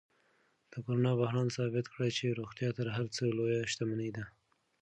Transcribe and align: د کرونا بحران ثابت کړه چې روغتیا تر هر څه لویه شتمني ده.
د 0.71 0.73
کرونا 0.83 1.11
بحران 1.21 1.47
ثابت 1.57 1.85
کړه 1.93 2.07
چې 2.17 2.25
روغتیا 2.39 2.69
تر 2.77 2.87
هر 2.95 3.05
څه 3.15 3.23
لویه 3.37 3.61
شتمني 3.71 4.09
ده. 4.17 4.23